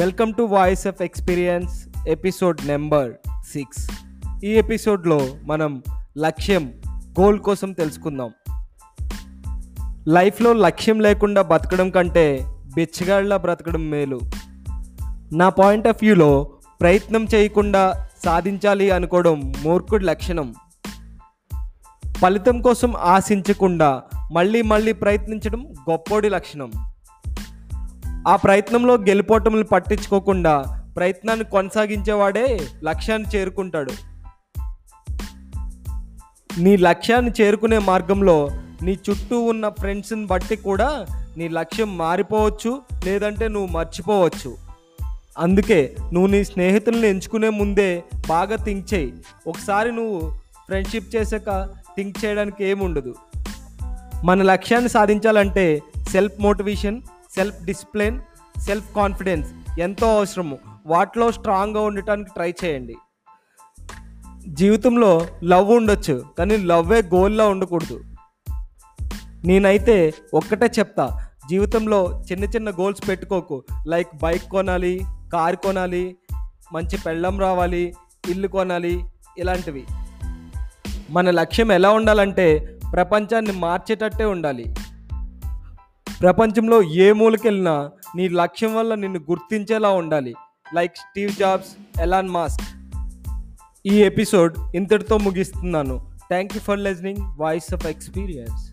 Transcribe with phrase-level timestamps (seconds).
[0.00, 3.12] Welcome to voice of experience episode number
[3.52, 3.90] six
[4.44, 5.82] ఈ ఎపిసోడ్లో మనం
[6.18, 6.72] లక్ష్యం
[7.20, 8.30] గోల్ కోసం తెలుసుకుందాం.
[10.08, 12.40] లైఫ్లో లక్ష్యం లేకుండా బతకడం కంటే
[12.74, 14.20] బిచ్చగాళ్ళ బ్రతకడం మేలు.
[15.32, 20.54] నా పాయింట్ ఆఫ్ వ్యూలో ప్రయత్నం చేయకుండా సాధించాలి అనుకోవడం మూర్ఖుడి లక్షణం.
[22.16, 26.70] ఫలితం కోసం ఆశించకుండా మళ్ళీ మళ్ళీ ప్రయత్నించడం గొప్పోడి లక్షణం.
[28.28, 33.92] ఆ ప్రయత్నంలో గెలుపోటములు పట్టించుకోకుండా ప్రయత్నాన్ని కొనసాగించేవాడే లక్ష్యాన్ని చేరుకుంటాడు.
[36.58, 38.50] నీ లక్ష్యాన్ని చేరుకునే మార్గంలో
[38.82, 41.06] నీ చుట్టూ ఉన్న ఫ్రెండ్స్ని బట్టి కూడా
[41.36, 44.56] నీ లక్ష్యం మారిపోవచ్చు లేదంటే నువ్వు మర్చిపోవచ్చు.
[45.38, 49.14] అందుకే నువ్వు నీ స్నేహితుల్ని ఎంచుకునే ముందే బాగా థింక్ చేయి.
[49.46, 50.30] ఒకసారి నువ్వు
[50.66, 53.14] ఫ్రెండ్షిప్ చేసాక థింక్ చేయడానికి ఏముండదు.
[54.24, 57.02] మన లక్ష్యాన్ని సాధించాలంటే self motivation
[57.36, 58.20] self discipline
[58.60, 60.58] self confidence ఎంతో అవసరము.
[60.86, 62.94] వాటిలో స్ట్రాంగ్గా ఉండటానికి ట్రై చేయండి.
[64.48, 68.00] జీవితంలో లవ్ ఉండొచ్చు కానీ లవ్వే గోల్లా ఉండకూడదు.
[69.44, 73.64] నేనైతే ఒక్కటే చెప్తా జీవితంలో చిన్న చిన్న గోల్స్ పెట్టుకోకు.
[73.86, 75.00] లైక్ బైక్ కొనాలి
[75.32, 76.16] కార్ కొనాలి
[76.72, 77.94] మంచి పెళ్ళం రావాలి
[78.28, 79.04] ఇల్లు కొనాలి
[79.38, 79.86] ఇలాంటివి.
[81.10, 84.74] మన లక్ష్యం ఎలా ఉండాలంటే ప్రపంచాన్ని మార్చేటట్టే ఉండాలి.
[86.20, 90.34] ప్రపంచంలో ఏ మూలకెళ్ళినా నీ లక్ష్యం వల్ల నిన్ను గుర్తించేలా ఉండాలి.
[90.74, 92.66] Like Steve Jobs Elon Musk.
[93.86, 96.10] ఈ ఎపిసోడ్ ఇంతటితో ముగిస్తున్నాను.
[96.28, 98.69] Thank you for listening voice of experience.